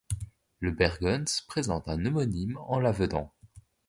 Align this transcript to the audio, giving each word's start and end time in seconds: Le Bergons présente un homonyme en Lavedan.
Le 0.61 0.71
Bergons 0.71 1.25
présente 1.47 1.87
un 1.87 2.07
homonyme 2.07 2.57
en 2.65 2.79
Lavedan. 2.79 3.31